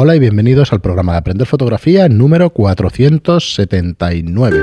Hola 0.00 0.14
y 0.14 0.20
bienvenidos 0.20 0.72
al 0.72 0.80
programa 0.80 1.10
de 1.10 1.18
Aprender 1.18 1.44
Fotografía 1.44 2.08
número 2.08 2.50
479. 2.50 4.62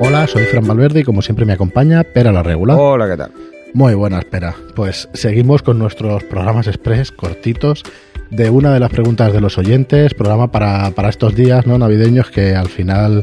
Hola, 0.00 0.26
soy 0.26 0.42
Fran 0.46 0.66
Valverde 0.66 0.98
y 0.98 1.04
como 1.04 1.22
siempre 1.22 1.46
me 1.46 1.52
acompaña 1.52 2.02
Pera 2.02 2.32
la 2.32 2.42
Regular. 2.42 2.76
Hola, 2.80 3.08
¿qué 3.08 3.16
tal? 3.16 3.30
Muy 3.72 3.94
buena, 3.94 4.18
espera. 4.18 4.56
Pues 4.74 5.08
seguimos 5.12 5.62
con 5.62 5.78
nuestros 5.78 6.24
programas 6.24 6.66
express 6.66 7.12
cortitos 7.12 7.84
de 8.30 8.50
una 8.50 8.74
de 8.74 8.80
las 8.80 8.90
preguntas 8.90 9.32
de 9.32 9.40
los 9.40 9.58
oyentes, 9.58 10.12
programa 10.14 10.50
para, 10.50 10.90
para 10.90 11.08
estos 11.08 11.36
días 11.36 11.68
no 11.68 11.78
navideños 11.78 12.32
que 12.32 12.56
al 12.56 12.68
final 12.68 13.22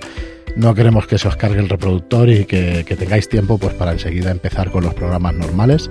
no 0.59 0.73
queremos 0.75 1.07
que 1.07 1.17
se 1.17 1.27
os 1.27 1.35
cargue 1.35 1.59
el 1.59 1.69
reproductor 1.69 2.29
y 2.29 2.45
que, 2.45 2.83
que 2.85 2.95
tengáis 2.95 3.27
tiempo 3.29 3.57
pues 3.57 3.73
para 3.73 3.91
enseguida 3.93 4.31
empezar 4.31 4.71
con 4.71 4.83
los 4.83 4.93
programas 4.93 5.33
normales. 5.35 5.89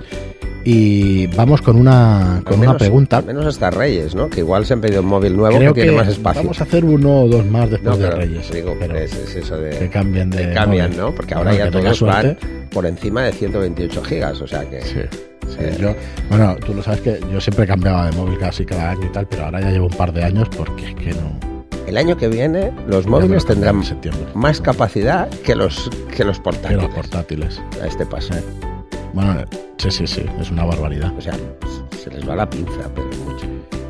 Y 0.65 1.25
vamos 1.27 1.61
con 1.61 1.77
una, 1.77 2.41
con 2.45 2.59
una 2.59 2.77
pregunta. 2.77 3.17
al 3.19 3.25
menos 3.25 3.45
hasta 3.45 3.71
Reyes, 3.71 4.13
¿no? 4.13 4.29
Que 4.29 4.41
igual 4.41 4.65
se 4.65 4.73
han 4.73 4.81
pedido 4.81 5.01
un 5.01 5.07
móvil 5.07 5.35
nuevo 5.37 5.57
Creo 5.57 5.73
que 5.73 5.81
que 5.81 5.87
tiene 5.87 5.97
más 5.97 6.09
espacio. 6.09 6.41
vamos 6.43 6.59
a 6.59 6.63
hacer 6.65 6.83
uno 6.83 7.21
o 7.23 7.27
dos 7.29 7.45
más 7.45 7.69
después 7.71 7.97
no, 7.97 8.03
de 8.05 8.11
Reyes. 8.11 8.51
digo, 8.51 8.75
pero 8.77 8.97
es, 8.97 9.13
es 9.13 9.35
eso 9.37 9.57
de 9.57 9.69
que 9.71 9.89
cambien 9.89 10.29
de 10.29 10.49
que 10.49 10.53
cambian, 10.53 10.89
móvil. 10.91 11.01
¿no? 11.01 11.15
Porque 11.15 11.33
ahora 11.33 11.51
Bueno, 11.51 11.65
ya 11.65 11.71
todos 11.71 12.01
van 12.01 12.37
por 12.71 12.85
encima 12.85 13.23
de 13.23 13.31
128 13.31 14.03
gigas, 14.03 14.41
o 14.41 14.47
sea 14.47 14.69
que 14.69 14.81
Sí, 14.81 14.99
sí, 15.47 15.55
Eh. 15.59 15.77
yo, 15.79 15.95
bueno, 16.29 16.57
tú 16.57 16.73
lo 16.73 16.83
sabes 16.83 16.99
que 17.01 17.19
yo 17.31 17.39
siempre 17.39 17.65
cambiaba 17.65 18.07
de 18.09 18.17
móvil 18.17 18.37
casi 18.37 18.65
cada 18.65 18.91
año 18.91 19.05
y 19.07 19.11
tal, 19.13 19.27
pero 19.27 19.45
ahora 19.45 19.61
ya 19.61 19.71
llevo 19.71 19.85
un 19.87 19.93
par 19.97 20.11
de 20.11 20.23
años 20.25 20.49
porque 20.55 20.87
es 20.89 20.95
que 20.95 21.11
no. 21.13 21.58
El 21.89 21.97
año 21.97 22.15
que 22.17 22.27
viene 22.27 22.71
los 22.87 23.07
móviles 23.07 23.45
tendrán 23.45 23.81
más 24.35 24.61
capacidad 24.61 25.27
que 25.43 25.55
los 25.55 25.89
que 26.15 26.23
los 26.23 26.37
Que 26.37 26.43
portátiles. 26.43 26.83
los 26.83 26.93
portátiles. 26.93 27.61
a 27.81 27.87
este 27.87 28.05
paso. 28.05 28.33
Bueno, 29.13 29.43
sí, 29.77 29.89
sí, 29.91 30.05
sí, 30.07 30.23
es 30.39 30.51
una 30.51 30.65
barbaridad. 30.65 31.11
O 31.17 31.21
sea, 31.21 31.33
se 32.01 32.11
les 32.11 32.27
va 32.27 32.35
la 32.35 32.49
pinza, 32.49 32.89
pero 32.93 33.07
mucho. 33.25 33.45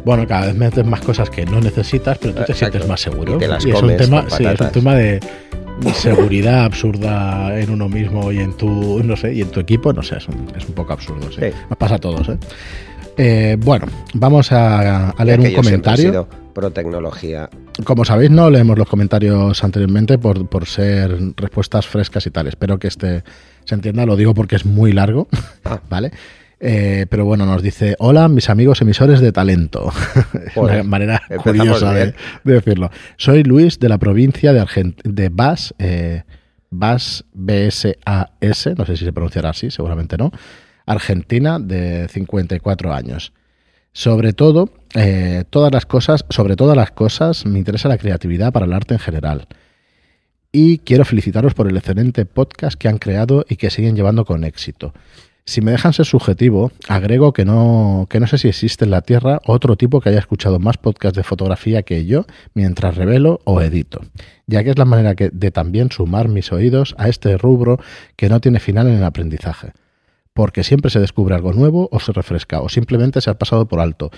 Bueno, 0.05 0.25
cada 0.25 0.47
vez 0.47 0.55
metes 0.55 0.85
más 0.85 1.01
cosas 1.01 1.29
que 1.29 1.45
no 1.45 1.59
necesitas, 1.59 2.17
pero 2.19 2.33
tú 2.33 2.43
te 2.45 2.51
Exacto. 2.53 2.71
sientes 2.71 2.87
más 2.87 3.01
seguro. 3.01 3.35
Y 3.35 3.39
te 3.39 3.47
las 3.49 3.65
es 3.65 3.73
un 3.73 3.79
comes 3.81 3.97
tema, 3.97 4.25
sí, 4.29 4.45
es 4.45 4.61
un 4.61 4.71
tema 4.71 4.95
de 4.95 5.19
seguridad 5.93 6.63
absurda 6.63 7.59
en 7.59 7.69
uno 7.69 7.89
mismo 7.89 8.31
y 8.31 8.39
en 8.39 8.53
tu, 8.53 9.03
no 9.03 9.15
sé, 9.17 9.33
y 9.33 9.41
en 9.41 9.49
tu 9.49 9.59
equipo, 9.59 9.91
no 9.93 10.01
sé, 10.03 10.17
es 10.17 10.27
un, 10.29 10.47
es 10.57 10.65
un 10.67 10.73
poco 10.73 10.93
absurdo, 10.93 11.29
sí. 11.31 11.41
Sí. 11.41 11.51
Nos 11.69 11.77
pasa 11.77 11.95
a 11.95 11.99
todos, 11.99 12.27
¿eh? 12.29 12.37
Eh, 13.21 13.57
bueno, 13.59 13.85
vamos 14.13 14.49
a, 14.53 15.09
a 15.09 15.25
leer 15.25 15.41
un 15.41 15.53
comentario. 15.53 16.25
pro 16.53 16.71
tecnología. 16.71 17.49
Como 17.83 18.05
sabéis, 18.05 18.31
no 18.31 18.49
leemos 18.49 18.77
los 18.77 18.87
comentarios 18.87 19.61
anteriormente 19.61 20.17
por, 20.17 20.47
por 20.47 20.65
ser 20.67 21.17
respuestas 21.35 21.85
frescas 21.85 22.25
y 22.27 22.31
tal. 22.31 22.47
Espero 22.47 22.79
que 22.79 22.87
este 22.87 23.23
se 23.65 23.75
entienda, 23.75 24.05
lo 24.05 24.15
digo 24.15 24.33
porque 24.33 24.55
es 24.55 24.65
muy 24.65 24.93
largo, 24.93 25.27
Ah. 25.65 25.81
¿vale? 25.89 26.11
Eh, 26.61 27.07
pero 27.09 27.25
bueno, 27.25 27.45
nos 27.45 27.61
dice, 27.61 27.95
hola 27.99 28.29
mis 28.29 28.49
amigos 28.49 28.81
emisores 28.81 29.19
de 29.19 29.33
talento. 29.33 29.91
Una 30.55 30.83
manera 30.83 31.21
curiosa 31.43 31.93
de 31.93 32.13
decirlo. 32.43 32.89
Soy 33.17 33.43
Luis 33.43 33.79
de 33.79 33.89
la 33.89 33.97
provincia 33.97 34.53
de, 34.53 34.61
Argent 34.61 35.01
de 35.03 35.27
Bas, 35.27 35.73
eh, 35.77 36.23
Bas, 36.69 37.25
B-S-A-S, 37.33 38.75
no 38.77 38.85
sé 38.85 38.95
si 38.95 39.03
se 39.03 39.11
pronunciará 39.11 39.49
así, 39.49 39.71
seguramente 39.71 40.17
no, 40.17 40.31
Argentina, 40.89 41.59
de 41.59 42.07
54 42.09 42.93
años. 42.93 43.31
Sobre 43.93 44.33
todo, 44.33 44.69
eh, 44.95 45.43
todas 45.49 45.71
las 45.71 45.85
cosas, 45.85 46.25
sobre 46.29 46.55
todas 46.55 46.75
las 46.75 46.91
cosas, 46.91 47.45
me 47.45 47.59
interesa 47.59 47.89
la 47.89 47.97
creatividad 47.97 48.51
para 48.51 48.65
el 48.65 48.73
arte 48.73 48.95
en 48.95 48.99
general. 48.99 49.47
Y 50.51 50.79
quiero 50.79 51.05
felicitaros 51.05 51.53
por 51.53 51.67
el 51.67 51.77
excelente 51.77 52.25
podcast 52.25 52.77
que 52.77 52.87
han 52.87 52.97
creado 52.97 53.45
y 53.47 53.55
que 53.57 53.69
siguen 53.69 53.95
llevando 53.95 54.25
con 54.25 54.43
éxito. 54.43 54.93
Si 55.45 55.61
me 55.61 55.71
dejan 55.71 55.93
ser 55.93 56.05
subjetivo, 56.05 56.71
agrego 56.87 57.33
que 57.33 57.45
no, 57.45 58.05
que 58.09 58.19
no 58.19 58.27
sé 58.27 58.37
si 58.37 58.47
existe 58.47 58.85
en 58.85 58.91
la 58.91 59.01
Tierra 59.01 59.41
otro 59.45 59.75
tipo 59.77 59.99
que 60.01 60.09
haya 60.09 60.19
escuchado 60.19 60.59
más 60.59 60.77
podcasts 60.77 61.17
de 61.17 61.23
fotografía 61.23 61.81
que 61.83 62.05
yo 62.05 62.25
mientras 62.53 62.95
revelo 62.95 63.41
o 63.45 63.61
edito, 63.61 64.01
ya 64.45 64.63
que 64.63 64.69
es 64.71 64.77
la 64.77 64.85
manera 64.85 65.15
que- 65.15 65.29
de 65.31 65.49
también 65.51 65.91
sumar 65.91 66.27
mis 66.29 66.51
oídos 66.51 66.93
a 66.99 67.09
este 67.09 67.35
rubro 67.37 67.79
que 68.15 68.29
no 68.29 68.39
tiene 68.41 68.59
final 68.59 68.87
en 68.87 68.95
el 68.97 69.03
aprendizaje 69.03 69.71
porque 70.39 70.63
siempre 70.63 70.89
se 70.89 71.01
descubre 71.01 71.35
algo 71.35 71.51
nuevo 71.51 71.89
o 71.91 71.99
se 71.99 72.13
refresca 72.13 72.61
o 72.61 72.69
simplemente 72.69 73.19
se 73.19 73.29
ha 73.29 73.33
pasado 73.33 73.67
por 73.67 73.81
alto. 73.81 74.09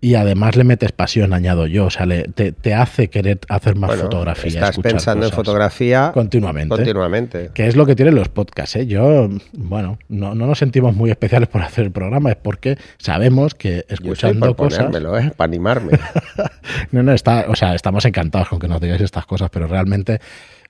Y 0.00 0.16
además 0.16 0.56
le 0.56 0.64
metes 0.64 0.90
pasión, 0.90 1.32
añado 1.32 1.68
yo, 1.68 1.86
o 1.86 1.90
sea, 1.90 2.04
le- 2.04 2.24
te, 2.24 2.50
te 2.50 2.74
hace 2.74 3.10
querer 3.10 3.38
hacer 3.48 3.76
más 3.76 3.90
Bueno, 3.90 4.02
fotografía. 4.04 4.48
Estás 4.48 4.78
pensando 4.80 5.24
en 5.26 5.30
fotografía 5.32 6.10
continuamente. 6.12 6.74
continuamente. 6.74 7.50
Que 7.54 7.68
es 7.68 7.76
lo 7.76 7.86
que 7.86 7.94
tienen 7.94 8.16
los 8.16 8.28
podcasts, 8.28 8.74
¿eh? 8.74 8.86
Yo, 8.88 9.28
bueno, 9.52 9.98
no, 10.08 10.34
no 10.34 10.46
nos 10.48 10.58
sentimos 10.58 10.96
muy 10.96 11.10
especiales 11.10 11.48
por 11.48 11.62
hacer 11.62 11.84
el 11.84 11.92
programa, 11.92 12.30
es 12.30 12.36
porque 12.36 12.76
sabemos 12.98 13.54
que 13.54 13.84
Yo 13.88 13.94
escuchando 13.94 14.54
por 14.56 14.66
cosas... 14.68 14.86
ponérmelo, 14.86 15.16
¿eh? 15.16 15.32
Para 15.36 15.48
animarme. 15.48 15.92
No, 16.90 17.02
no, 17.04 17.12
está, 17.12 17.46
o 17.48 17.54
sea, 17.56 17.74
estamos 17.76 18.04
encantados 18.04 18.48
con 18.48 18.58
que 18.58 18.66
nos 18.68 18.80
digáis 18.80 19.00
estas 19.00 19.26
cosas, 19.26 19.48
pero 19.50 19.66
realmente 19.68 20.20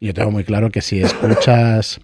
yo 0.00 0.12
tengo 0.14 0.30
muy 0.30 0.44
claro 0.44 0.70
que 0.70 0.80
si 0.80 1.00
escuchas, 1.00 2.00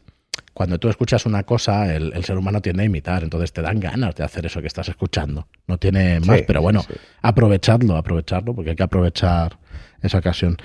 cuando 0.55 0.79
tú 0.79 0.89
escuchas 0.89 1.27
una 1.27 1.43
cosa, 1.43 1.95
el, 1.95 2.13
el 2.15 2.25
ser 2.25 2.39
humano 2.39 2.63
tiende 2.63 2.83
a 2.85 2.87
imitar, 2.87 3.23
entonces 3.25 3.53
te 3.53 3.61
dan 3.61 3.81
ganas 3.81 4.15
de 4.15 4.25
hacer 4.25 4.47
eso 4.47 4.61
que 4.61 4.69
estás 4.69 4.89
escuchando. 4.89 5.47
No 5.67 5.77
tiene 5.79 6.21
más, 6.21 6.39
Sí, 6.39 6.45
pero 6.47 6.63
bueno, 6.63 6.81
sí. 6.83 6.95
aprovechadlo, 7.23 7.97
aprovechadlo, 7.97 8.55
porque 8.55 8.71
hay 8.71 8.77
que 8.77 8.83
aprovechar 8.85 9.59
esa 10.01 10.19
ocasión. 10.19 10.57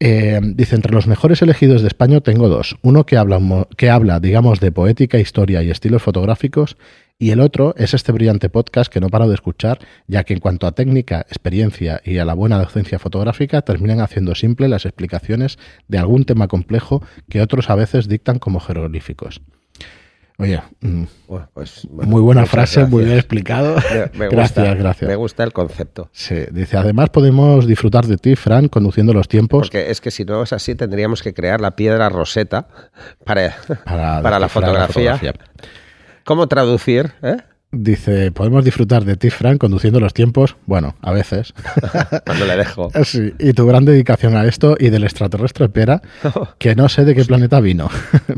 Eh, 0.00 0.40
dice, 0.42 0.74
entre 0.76 0.92
los 0.92 1.06
mejores 1.06 1.40
elegidos 1.42 1.80
de 1.82 1.88
España 1.88 2.20
tengo 2.20 2.48
dos. 2.48 2.76
Uno 2.82 3.06
que 3.06 3.16
habla, 3.16 3.38
que 3.76 3.88
habla, 3.90 4.20
digamos, 4.20 4.60
de 4.60 4.72
poética, 4.72 5.18
historia 5.18 5.62
y 5.62 5.70
estilos 5.70 6.02
fotográficos, 6.02 6.76
y 7.18 7.30
el 7.30 7.40
otro 7.40 7.74
es 7.78 7.94
este 7.94 8.12
brillante 8.12 8.48
podcast 8.50 8.92
que 8.92 9.00
no 9.00 9.08
paro 9.08 9.26
de 9.28 9.34
escuchar, 9.34 9.78
ya 10.06 10.24
que 10.24 10.34
en 10.34 10.40
cuanto 10.40 10.66
a 10.66 10.72
técnica, 10.72 11.20
experiencia 11.20 12.00
y 12.04 12.18
a 12.18 12.24
la 12.24 12.34
buena 12.34 12.58
docencia 12.58 12.98
fotográfica, 12.98 13.62
terminan 13.62 14.00
haciendo 14.00 14.34
simple 14.34 14.68
las 14.68 14.84
explicaciones 14.84 15.58
de 15.88 15.98
algún 15.98 16.24
tema 16.24 16.46
complejo 16.48 17.02
que 17.28 17.40
otros 17.40 17.70
a 17.70 17.74
veces 17.74 18.06
dictan 18.08 18.38
como 18.38 18.60
jeroglíficos. 18.60 19.40
Oye, 20.38 20.60
mm, 20.82 21.04
Bueno, 21.28 21.48
pues, 21.54 21.88
bueno, 21.90 22.10
muy 22.10 22.20
buena 22.20 22.44
frase, 22.44 22.84
muy 22.84 23.04
bien 23.06 23.16
explicado. 23.16 23.76
Me- 24.12 24.18
me 24.18 24.28
gracias, 24.30 24.58
gusta, 24.66 24.74
gracias. 24.74 25.08
Me 25.08 25.16
gusta 25.16 25.44
el 25.44 25.54
concepto. 25.54 26.10
Sí, 26.12 26.34
dice, 26.52 26.76
además 26.76 27.08
podemos 27.08 27.66
disfrutar 27.66 28.04
de 28.04 28.18
ti, 28.18 28.36
Fran, 28.36 28.68
conduciendo 28.68 29.14
los 29.14 29.28
tiempos 29.28 29.60
Porque 29.70 29.90
es 29.90 30.02
que 30.02 30.10
si 30.10 30.26
no 30.26 30.42
es 30.42 30.52
así, 30.52 30.74
tendríamos 30.74 31.22
que 31.22 31.32
crear 31.32 31.62
la 31.62 31.74
piedra 31.74 32.10
roseta 32.10 32.68
para, 33.24 33.56
para, 33.86 34.20
para 34.22 34.38
la 34.38 34.50
fotografía. 34.50 35.18
¿Cómo 36.26 36.46
traducir? 36.48 37.12
eh? 37.22 37.36
Dice, 37.72 38.30
podemos 38.32 38.64
disfrutar 38.64 39.04
de 39.04 39.16
ti, 39.16 39.28
Fran, 39.30 39.58
conduciendo 39.58 40.00
los 40.00 40.14
tiempos, 40.14 40.56
bueno, 40.66 40.94
a 41.02 41.12
veces. 41.12 41.52
Cuando 42.26 42.46
le 42.46 42.56
dejo. 42.56 42.90
Sí, 43.04 43.32
y 43.38 43.52
tu 43.52 43.66
gran 43.66 43.84
dedicación 43.84 44.36
a 44.36 44.44
esto 44.44 44.76
y 44.78 44.90
del 44.90 45.04
extraterrestre 45.04 45.68
Pera, 45.68 46.00
que 46.58 46.74
no 46.74 46.88
sé 46.88 47.04
de 47.04 47.14
qué 47.14 47.24
planeta 47.24 47.60
vino, 47.60 47.88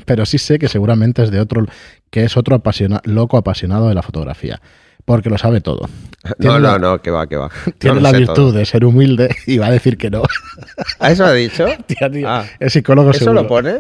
pero 0.07 0.27
sí 0.27 0.39
sé 0.39 0.59
que 0.59 0.69
seguramente 0.69 1.23
es 1.23 1.31
de 1.31 1.41
otro, 1.41 1.67
que 2.11 2.25
es 2.25 2.37
otro 2.37 2.57
apasiona- 2.57 3.01
loco 3.05 3.37
apasionado 3.37 3.89
de 3.89 3.95
la 3.95 4.03
fotografía, 4.03 4.61
porque 5.09 5.29
lo 5.29 5.39
sabe 5.39 5.61
todo. 5.61 5.89
No, 6.25 6.35
Tiene 6.35 6.55
no, 6.57 6.61
la- 6.73 6.79
no, 6.79 7.01
que 7.01 7.11
va, 7.13 7.27
que 7.29 7.37
va. 7.37 7.49
Tiene 7.79 7.97
No 7.97 8.03
la 8.03 8.13
virtud 8.13 8.35
todo. 8.35 8.53
de 8.53 8.67
ser 8.67 8.85
humilde 8.85 9.35
y 9.47 9.57
va 9.59 9.69
a 9.69 9.71
decir 9.71 9.97
que 9.97 10.11
no. 10.11 10.23
¿Ah, 10.99 11.13
eso 11.13 11.25
ha 11.25 11.33
dicho? 11.33 11.65
Tía, 11.87 12.11
tío, 12.11 12.29
Ah, 12.29 12.45
es 12.59 12.73
psicólogo 12.73 13.11
¿Eso 13.11 13.21
seguro. 13.21 13.43
lo 13.43 13.49
pone? 13.49 13.77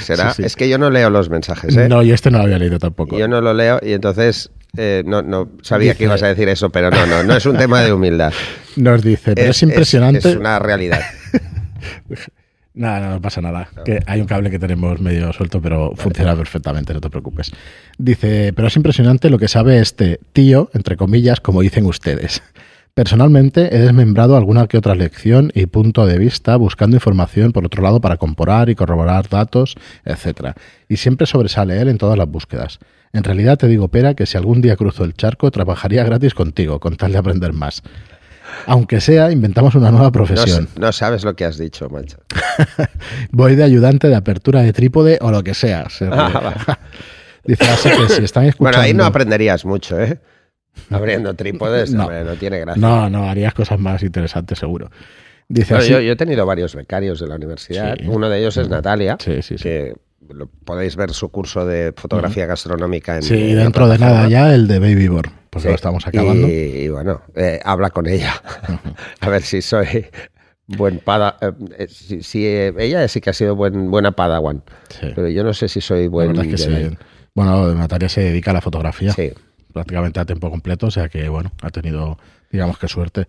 Será. 0.00 0.30
Sí, 0.30 0.42
sí. 0.42 0.46
Es 0.46 0.56
que 0.56 0.68
yo 0.68 0.76
no 0.78 0.90
leo 0.90 1.08
los 1.10 1.30
mensajes, 1.30 1.74
¿eh? 1.76 1.88
No, 1.88 2.02
yo 2.02 2.14
este 2.14 2.30
no 2.30 2.38
lo 2.38 2.44
había 2.44 2.58
leído 2.58 2.78
tampoco. 2.78 3.18
Yo 3.18 3.26
no 3.28 3.40
lo 3.40 3.54
leo 3.54 3.80
y 3.82 3.92
entonces 3.94 4.50
eh, 4.76 5.02
no, 5.06 5.22
no 5.22 5.48
sabía 5.62 5.92
Dice- 5.92 5.98
que 5.98 6.04
ibas 6.04 6.22
a 6.22 6.28
decir 6.28 6.48
eso, 6.50 6.68
pero 6.70 6.90
no, 6.90 7.06
no, 7.06 7.22
no 7.24 7.34
es 7.34 7.46
un 7.46 7.56
tema 7.56 7.80
de 7.80 7.92
humildad. 7.94 8.32
Nos 8.76 9.02
dice, 9.02 9.32
pero 9.34 9.50
es, 9.50 9.62
impresionante. 9.62 10.18
Es, 10.28 10.36
una 10.36 10.58
realidad. 10.58 11.00
Nada, 12.74 13.06
no, 13.06 13.14
no 13.14 13.20
pasa 13.20 13.40
nada. 13.40 13.68
Que 13.84 14.00
hay 14.04 14.20
un 14.20 14.26
cable 14.26 14.50
que 14.50 14.58
tenemos 14.58 15.00
medio 15.00 15.32
suelto, 15.32 15.62
pero 15.62 15.92
funciona 15.94 16.34
perfectamente, 16.34 16.92
no 16.92 17.00
te 17.00 17.08
preocupes. 17.08 17.52
Dice, 17.98 18.52
pero 18.52 18.66
es 18.66 18.76
impresionante 18.76 19.30
lo 19.30 19.38
que 19.38 19.46
sabe 19.46 19.78
este 19.78 20.18
tío, 20.32 20.70
entre 20.74 20.96
comillas, 20.96 21.40
como 21.40 21.60
dicen 21.60 21.86
ustedes. 21.86 22.42
Personalmente 22.94 23.74
he 23.74 23.80
desmembrado 23.80 24.36
alguna 24.36 24.68
que 24.68 24.78
otra 24.78 24.94
lección 24.94 25.50
y 25.54 25.66
punto 25.66 26.06
de 26.06 26.18
vista 26.18 26.56
buscando 26.56 26.96
información 26.96 27.52
por 27.52 27.64
otro 27.64 27.82
lado 27.82 28.00
para 28.00 28.18
comparar 28.18 28.68
y 28.70 28.76
corroborar 28.76 29.28
datos, 29.28 29.76
etcétera. 30.04 30.54
Y 30.88 30.96
siempre 30.96 31.26
sobresale 31.26 31.80
él 31.80 31.88
en 31.88 31.98
todas 31.98 32.16
las 32.16 32.28
búsquedas. 32.28 32.78
En 33.12 33.24
realidad 33.24 33.58
te 33.58 33.68
digo, 33.68 33.88
Pera, 33.88 34.14
que 34.14 34.26
si 34.26 34.36
algún 34.36 34.60
día 34.60 34.76
cruzo 34.76 35.04
el 35.04 35.14
charco, 35.14 35.50
trabajaría 35.50 36.04
gratis 36.04 36.34
contigo, 36.34 36.80
con 36.80 36.96
tal 36.96 37.12
de 37.12 37.18
aprender 37.18 37.52
más. 37.52 37.82
Aunque 38.66 39.00
sea, 39.00 39.30
inventamos 39.32 39.74
una 39.74 39.90
nueva 39.90 40.10
profesión. 40.12 40.68
no 40.76 40.92
sabes 40.92 41.24
lo 41.24 41.34
que 41.34 41.44
has 41.44 41.58
dicho, 41.58 41.88
macho. 41.88 42.18
Voy 43.30 43.54
de 43.56 43.64
ayudante 43.64 44.08
de 44.08 44.14
apertura 44.16 44.62
de 44.62 44.72
trípode 44.72 45.18
o 45.20 45.30
lo 45.30 45.42
que 45.42 45.54
sea. 45.54 45.88
se. 45.90 46.08
Ah. 46.10 46.78
Dice 47.44 47.64
así 47.68 47.90
que 47.90 48.08
si 48.08 48.24
están 48.24 48.44
escuchando. 48.44 48.78
Bueno, 48.78 48.80
ahí 48.80 48.94
no 48.94 49.04
aprenderías 49.04 49.64
mucho, 49.64 50.00
¿eh? 50.00 50.18
Abriendo 50.90 51.34
trípodes, 51.34 51.92
No. 51.92 52.02
hombre, 52.04 52.24
no 52.24 52.32
tiene 52.34 52.58
gracia. 52.60 52.80
No, 52.80 53.08
no, 53.10 53.28
harías 53.28 53.54
cosas 53.54 53.78
más 53.78 54.02
interesantes, 54.02 54.58
seguro. 54.58 54.90
Dice 55.48 55.74
Bueno, 55.74 55.84
así. 55.84 55.92
yo, 55.92 56.00
yo 56.00 56.12
he 56.12 56.16
tenido 56.16 56.46
varios 56.46 56.74
becarios 56.74 57.20
de 57.20 57.26
la 57.28 57.36
universidad. 57.36 57.96
Sí. 57.98 58.06
Uno 58.08 58.28
de 58.30 58.38
ellos 58.40 58.56
es 58.56 58.68
Natalia, 58.68 59.16
Sí, 59.20 59.42
sí, 59.42 59.58
sí. 59.58 59.62
que 59.62 59.94
lo- 60.30 60.46
podéis 60.48 60.96
ver 60.96 61.10
su 61.12 61.28
curso 61.28 61.66
de 61.66 61.92
fotografía 61.94 62.46
gastronómica 62.46 63.16
en 63.16 63.22
Sí, 63.22 63.50
en 63.50 63.56
dentro 63.58 63.88
de 63.88 63.98
nada 63.98 64.26
ya 64.28 64.54
el 64.54 64.66
de 64.66 64.78
Baby 64.78 65.08
Born. 65.08 65.30
Porque 65.54 65.62
Sí. 65.62 65.68
lo 65.68 65.74
estamos 65.76 66.06
acabando. 66.06 66.46
Y, 66.48 66.50
y 66.52 66.88
bueno, 66.88 67.22
eh, 67.34 67.60
habla 67.64 67.88
con 67.90 68.06
ella. 68.06 68.34
a 69.20 69.28
ver 69.30 69.40
si 69.42 69.62
soy 69.62 70.06
buen 70.66 70.98
pada. 70.98 71.38
eh, 71.78 71.86
si, 71.88 72.22
si, 72.22 72.46
eh, 72.46 72.74
ella 72.78 73.06
sí 73.08 73.20
que 73.20 73.30
ha 73.30 73.32
sido 73.32 73.56
buen, 73.56 73.90
buena 73.90 74.12
padawan. 74.12 74.62
Sí. 74.90 75.12
Pero 75.14 75.28
yo 75.28 75.42
no 75.44 75.54
sé 75.54 75.68
si 75.68 75.80
soy 75.80 76.08
buen. 76.08 76.28
verdad 76.28 76.44
es 76.44 76.64
que 76.64 76.70
Jedi. 76.70 76.88
sí. 76.90 76.96
Bueno, 77.34 77.74
Natalia 77.74 78.08
se 78.08 78.20
dedica 78.20 78.50
a 78.50 78.54
la 78.54 78.60
fotografía 78.60 79.12
Sí. 79.12 79.32
prácticamente 79.72 80.20
a 80.20 80.24
tiempo 80.24 80.50
completo, 80.50 80.86
o 80.86 80.90
sea 80.90 81.08
que, 81.08 81.28
bueno, 81.28 81.50
ha 81.62 81.70
tenido, 81.70 82.16
digamos 82.52 82.78
que 82.78 82.86
suerte. 82.86 83.26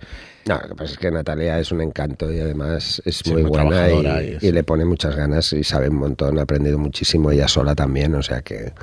No, 0.48 0.60
lo 0.62 0.68
que 0.69 0.75
pasa 0.75 0.92
es 0.92 0.98
que 1.00 1.10
Natalia 1.10 1.57
es 1.60 1.71
un 1.71 1.81
encanto 1.81 2.31
y 2.31 2.39
además 2.39 3.01
es 3.04 3.25
muy, 3.25 3.42
muy 3.42 3.50
buena 3.50 3.69
trabajadora 3.69 4.21
y, 4.24 4.28
y 4.28 4.31
es- 4.36 4.44
y 4.44 4.51
le 4.51 4.63
pone 4.63 4.86
muchas 4.86 5.16
ganas 5.16 5.51
y 5.54 5.63
sabe 5.63 5.89
un 5.89 5.95
montón. 5.95 6.38
Ha 6.38 6.44
aprendido 6.44 6.78
muchísimo 6.78 7.31
ella 7.31 7.48
sola 7.48 7.74
también, 7.74 8.13
o 8.13 8.21
sea 8.21 8.42
que. 8.44 8.74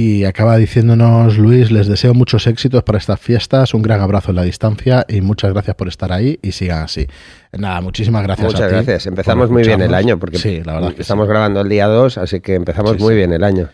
Y 0.00 0.22
acaba 0.26 0.56
diciéndonos 0.56 1.38
Luis, 1.38 1.72
les 1.72 1.88
deseo 1.88 2.14
muchos 2.14 2.46
éxitos 2.46 2.84
para 2.84 2.98
estas 2.98 3.18
fiestas, 3.18 3.74
un 3.74 3.82
gran 3.82 4.00
abrazo 4.00 4.30
en 4.30 4.36
la 4.36 4.44
distancia 4.44 5.04
y 5.08 5.20
muchas 5.22 5.52
gracias 5.52 5.74
por 5.74 5.88
estar 5.88 6.12
ahí 6.12 6.38
y 6.40 6.52
sigan 6.52 6.84
así. 6.84 7.08
Nada, 7.50 7.80
muchísimas 7.80 8.22
gracias. 8.22 8.44
a 8.44 8.48
Muchas 8.48 8.68
ti 8.68 8.74
gracias. 8.76 9.06
Empezamos 9.08 9.50
muy 9.50 9.64
bien 9.64 9.82
el 9.82 9.92
año 9.92 10.16
porque 10.16 10.38
sí, 10.38 10.62
la 10.64 10.74
verdad 10.74 10.92
que 10.92 11.02
estamos 11.02 11.26
sí. 11.26 11.30
grabando 11.30 11.62
el 11.62 11.68
día 11.68 11.88
2, 11.88 12.16
así 12.18 12.38
que 12.38 12.54
empezamos 12.54 12.92
Sí, 12.92 13.02
muy 13.02 13.16
bien 13.16 13.32
el 13.32 13.42
año. 13.42 13.70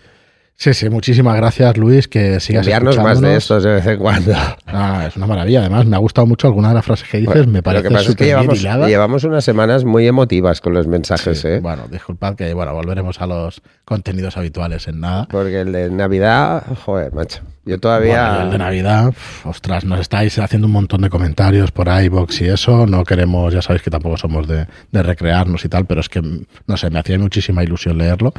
Sí, 0.56 0.72
sí, 0.72 0.88
muchísimas 0.88 1.34
gracias 1.36 1.76
Luis, 1.76 2.06
que 2.06 2.38
sigas 2.38 2.64
Enviarnos 2.64 2.96
más 2.98 3.20
de 3.20 3.36
estos 3.36 3.64
de 3.64 3.74
vez 3.74 3.86
en 3.86 3.98
cuando. 3.98 4.32
Ah, 4.66 5.04
es 5.08 5.16
una 5.16 5.26
maravilla, 5.26 5.60
además 5.60 5.84
me 5.84 5.96
ha 5.96 5.98
gustado 5.98 6.26
mucho 6.26 6.46
alguna 6.46 6.68
de 6.68 6.74
las 6.74 6.84
frases 6.84 7.08
que 7.08 7.18
dices, 7.18 7.34
Bueno, 7.34 7.50
me 7.50 7.62
parece 7.62 7.82
que 7.84 7.90
pasa 7.90 8.00
es 8.00 8.06
que 8.16 8.30
súper 8.30 8.58
bien 8.58 8.88
llevamos, 8.88 9.24
unas 9.24 9.44
semanas 9.44 9.84
muy 9.84 10.06
emotivas 10.06 10.60
con 10.60 10.74
los 10.74 10.86
mensajes, 10.86 11.40
Sí, 11.40 11.48
¿eh? 11.48 11.60
Bueno, 11.60 11.88
disculpad 11.90 12.36
que 12.36 12.54
bueno, 12.54 12.72
volveremos 12.72 13.20
a 13.20 13.26
los 13.26 13.62
contenidos 13.84 14.36
habituales 14.36 14.86
en 14.86 15.00
nada. 15.00 15.26
Porque 15.30 15.60
el 15.60 15.72
de 15.72 15.90
Navidad, 15.90 16.64
joder, 16.84 17.12
macho. 17.12 17.40
Yo 17.64 17.80
todavía. 17.80 18.28
Bueno, 18.28 18.44
el 18.44 18.50
de 18.50 18.58
Navidad, 18.58 19.14
ostras, 19.44 19.84
nos 19.84 20.00
estáis 20.00 20.38
haciendo 20.38 20.66
un 20.66 20.72
montón 20.72 21.00
de 21.00 21.10
comentarios 21.10 21.72
por 21.72 21.88
iBox 21.88 22.42
y 22.42 22.48
eso. 22.48 22.86
No 22.86 23.04
queremos, 23.04 23.52
ya 23.52 23.62
sabéis 23.62 23.82
que 23.82 23.90
tampoco 23.90 24.16
somos 24.16 24.46
de, 24.46 24.66
de 24.92 25.02
recrearnos 25.02 25.64
y 25.64 25.68
tal, 25.68 25.86
pero 25.86 26.00
es 26.00 26.08
que, 26.08 26.22
no 26.66 26.76
sé, 26.76 26.90
me 26.90 26.98
hacía 26.98 27.18
muchísima 27.18 27.64
ilusión 27.64 27.98
leerlo 27.98 28.32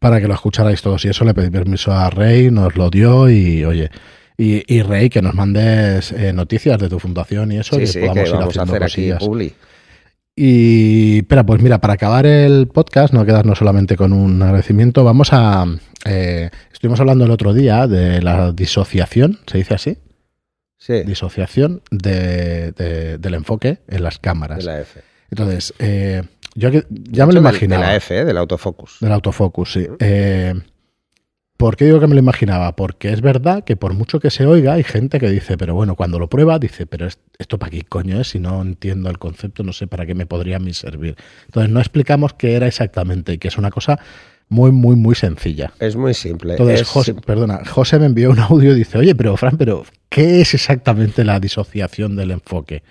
para 0.00 0.20
que 0.20 0.26
lo 0.26 0.34
escucharais 0.34 0.82
todos. 0.82 1.04
Y 1.04 1.08
eso 1.08 1.24
le 1.24 1.32
pedí 1.34 1.50
permiso 1.50 1.92
a 1.92 2.10
Rey, 2.10 2.50
nos 2.50 2.74
lo 2.76 2.90
dio 2.90 3.30
y, 3.30 3.64
oye, 3.64 3.90
y, 4.36 4.64
y 4.66 4.82
Rey, 4.82 5.08
que 5.10 5.22
nos 5.22 5.34
mandes 5.34 6.10
eh, 6.12 6.32
noticias 6.32 6.78
de 6.80 6.88
tu 6.88 6.98
fundación 6.98 7.52
y 7.52 7.58
eso, 7.58 7.76
sí, 7.76 7.82
que 7.82 7.86
sí, 7.86 8.00
podamos 8.00 8.24
que 8.24 8.28
ir 8.30 8.34
a 8.34 8.62
hacer 8.64 8.82
aquí 8.82 8.92
cosillas. 8.92 9.18
publi. 9.22 9.52
Y, 10.36 11.18
espera, 11.18 11.44
pues 11.44 11.60
mira, 11.60 11.80
para 11.80 11.94
acabar 11.94 12.24
el 12.24 12.66
podcast, 12.68 13.12
no 13.12 13.26
quedarnos 13.26 13.58
solamente 13.58 13.96
con 13.96 14.12
un 14.12 14.40
agradecimiento, 14.42 15.04
vamos 15.04 15.28
a... 15.32 15.66
eh, 16.06 16.48
estuvimos 16.72 16.98
hablando 17.00 17.24
el 17.26 17.30
otro 17.30 17.52
día 17.52 17.86
de 17.86 18.22
la 18.22 18.52
disociación, 18.52 19.38
¿se 19.46 19.58
dice 19.58 19.74
así? 19.74 19.98
Sí, 20.78 21.02
Disociación 21.02 21.82
de, 21.90 22.72
de- 22.72 23.18
del 23.18 23.34
enfoque 23.34 23.80
en 23.86 24.02
las 24.02 24.18
cámaras. 24.18 24.58
de 24.58 24.64
la 24.64 24.80
F. 24.80 25.00
Entonces, 25.30 25.72
eh, 25.78 26.22
yo 26.54 26.70
que, 26.70 26.84
ya 26.90 27.26
me 27.26 27.32
lo 27.32 27.40
imaginaba. 27.40 27.82
De 27.82 27.88
la 27.88 27.96
F, 27.96 28.18
¿eh? 28.18 28.24
del 28.24 28.36
autofocus. 28.36 28.96
Del 29.00 29.12
autofocus, 29.12 29.72
sí. 29.72 29.86
Eh, 30.00 30.54
¿Por 31.56 31.76
qué 31.76 31.84
digo 31.84 32.00
que 32.00 32.06
me 32.06 32.14
lo 32.14 32.20
imaginaba? 32.20 32.74
Porque 32.74 33.12
es 33.12 33.20
verdad 33.20 33.64
que 33.64 33.76
por 33.76 33.92
mucho 33.92 34.18
que 34.18 34.30
se 34.30 34.46
oiga, 34.46 34.72
hay 34.72 34.82
gente 34.82 35.20
que 35.20 35.28
dice, 35.28 35.58
pero 35.58 35.74
bueno, 35.74 35.94
cuando 35.94 36.18
lo 36.18 36.28
prueba, 36.28 36.58
dice, 36.58 36.86
pero 36.86 37.06
es- 37.06 37.18
esto 37.38 37.58
para 37.58 37.70
qué 37.70 37.82
coño 37.82 38.18
es, 38.18 38.28
si 38.28 38.38
no 38.40 38.62
entiendo 38.62 39.10
el 39.10 39.18
concepto, 39.18 39.62
no 39.62 39.74
sé 39.74 39.86
para 39.86 40.06
qué 40.06 40.14
me 40.14 40.24
podría 40.24 40.56
a 40.56 40.58
mí 40.58 40.72
servir. 40.72 41.16
Entonces, 41.46 41.70
no 41.70 41.78
explicamos 41.80 42.32
qué 42.32 42.54
era 42.54 42.66
exactamente 42.66 43.34
y 43.34 43.38
que 43.38 43.48
es 43.48 43.58
una 43.58 43.70
cosa 43.70 43.98
muy, 44.48 44.72
muy, 44.72 44.96
muy 44.96 45.14
sencilla. 45.14 45.72
Es 45.80 45.96
muy 45.96 46.14
simple. 46.14 46.52
Entonces, 46.54 46.80
Es 46.80 46.88
José, 46.88 47.12
perdona, 47.14 47.60
José 47.66 47.98
me 47.98 48.06
envió 48.06 48.30
un 48.30 48.38
audio 48.40 48.72
y 48.72 48.78
dice, 48.78 48.96
oye, 48.96 49.14
pero 49.14 49.36
Fran, 49.36 49.58
pero 49.58 49.84
¿qué 50.08 50.40
es 50.40 50.54
exactamente 50.54 51.24
la 51.24 51.38
disociación 51.40 52.16
del 52.16 52.30
enfoque? 52.30 52.82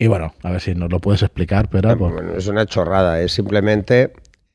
Y 0.00 0.06
bueno, 0.06 0.32
a 0.42 0.50
ver 0.50 0.60
si 0.62 0.74
nos 0.74 0.90
lo 0.90 0.98
puedes 0.98 1.22
explicar, 1.22 1.68
pero 1.68 1.96
por- 1.96 2.12
Bueno, 2.14 2.34
es 2.34 2.46
una 2.48 2.64
chorrada, 2.66 3.20
es 3.20 3.32
simplemente 3.32 4.12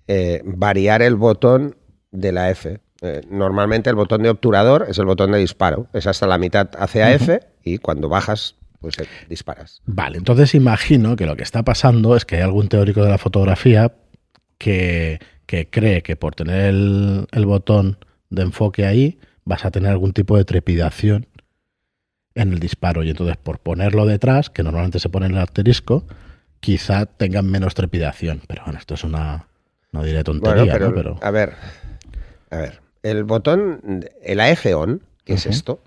eh, 0.07 0.41
variar 0.43 1.01
el 1.03 1.15
botón 1.15 1.75
de 2.11 2.31
la 2.31 2.49
F. 2.49 2.79
Eh, 3.01 3.21
normalmente 3.29 3.89
el 3.89 3.95
botón 3.95 4.23
de 4.23 4.29
obturador 4.29 4.87
es 4.89 4.97
el 4.97 5.05
botón 5.05 5.31
de 5.31 5.37
disparo, 5.37 5.87
es 5.93 6.07
hasta 6.07 6.25
la 6.25 6.37
mitad 6.39 6.69
hacia 6.79 7.11
F 7.13 7.39
y 7.63 7.77
cuando 7.77 8.09
bajas, 8.09 8.55
pues 8.79 8.97
eh, 8.99 9.05
disparas. 9.29 9.81
Vale, 9.85 10.17
entonces 10.17 10.55
imagino 10.55 11.15
que 11.15 11.25
lo 11.27 11.35
que 11.35 11.43
está 11.43 11.61
pasando 11.63 12.15
es 12.15 12.25
que 12.25 12.37
hay 12.37 12.41
algún 12.41 12.67
teórico 12.67 13.03
de 13.03 13.09
la 13.11 13.17
fotografía 13.19 13.93
que, 14.57 15.19
que 15.45 15.69
cree 15.69 16.01
que 16.01 16.15
por 16.15 16.33
tener 16.33 16.61
el, 16.65 17.27
el 17.31 17.45
botón 17.45 17.97
de 18.31 18.41
enfoque 18.43 18.85
ahí 18.87 19.19
vas 19.43 19.63
a 19.65 19.69
tener 19.71 19.91
algún 19.91 20.13
tipo 20.13 20.37
de 20.37 20.45
trepidación 20.45 21.27
en 22.35 22.51
el 22.53 22.59
disparo 22.59 23.01
y 23.03 23.09
entonces 23.09 23.37
por 23.37 23.59
ponerlo 23.59 24.05
detrás, 24.05 24.49
que 24.49 24.61
normalmente 24.61 24.99
se 24.99 25.09
pone 25.09 25.25
en 25.27 25.33
el 25.33 25.39
asterisco, 25.39 26.05
quizá 26.59 27.05
tengan 27.05 27.49
menos 27.49 27.73
trepidación. 27.73 28.41
Pero 28.47 28.63
bueno, 28.65 28.77
esto 28.79 28.93
es 28.93 29.03
una, 29.03 29.47
no 29.91 30.03
diré 30.03 30.23
tontería, 30.23 30.63
Bueno, 30.63 30.73
pero, 30.73 30.89
¿no? 30.89 30.95
Pero, 30.95 31.19
a 31.21 31.31
ver, 31.31 31.53
a 32.51 32.57
ver, 32.57 32.81
el 33.03 33.23
botón, 33.23 34.05
el 34.21 34.39
AF 34.41 34.65
on, 34.75 35.01
¿qué 35.23 35.33
es 35.33 35.45
esto? 35.45 35.81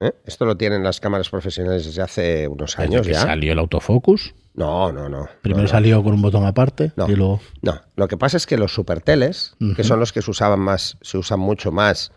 ¿Eh? 0.00 0.12
Esto 0.24 0.46
lo 0.46 0.56
tienen 0.56 0.82
las 0.82 0.98
cámaras 0.98 1.28
profesionales 1.30 1.84
desde 1.84 2.02
hace 2.02 2.48
unos 2.48 2.76
años 2.78 3.06
que 3.06 3.12
ya. 3.12 3.20
salió 3.20 3.52
el 3.52 3.58
autofocus, 3.60 4.34
No, 4.54 4.90
no, 4.90 5.08
no. 5.08 5.28
primero 5.42 5.58
no, 5.62 5.68
no. 5.68 5.68
salió 5.68 6.02
con 6.02 6.14
un 6.14 6.22
botón 6.22 6.44
aparte 6.44 6.90
No. 6.96 7.08
y 7.08 7.14
luego... 7.14 7.40
No, 7.60 7.80
lo 7.94 8.08
que 8.08 8.16
pasa 8.16 8.36
es 8.38 8.46
que 8.46 8.56
los 8.58 8.74
superteles, 8.74 9.54
que 9.60 9.64
Ujú. 9.66 9.84
son 9.84 10.00
los 10.00 10.12
que 10.12 10.20
se 10.22 10.30
usaban 10.30 10.58
más, 10.58 10.96
se 11.02 11.18
usan 11.18 11.38
mucho 11.38 11.70
más 11.70 12.10